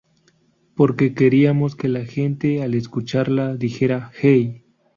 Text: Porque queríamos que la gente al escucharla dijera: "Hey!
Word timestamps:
Porque 0.73 1.13
queríamos 1.13 1.75
que 1.75 1.87
la 1.87 2.05
gente 2.05 2.63
al 2.63 2.73
escucharla 2.73 3.55
dijera: 3.55 4.11
"Hey! 4.19 4.65